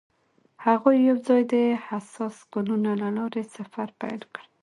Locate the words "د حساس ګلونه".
1.53-2.91